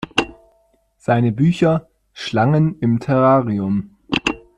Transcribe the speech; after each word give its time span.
Seine 0.97 1.31
Bücher 1.31 1.85
"Schlangen 2.11 2.79
im 2.79 2.99
Terrarium. 2.99 3.97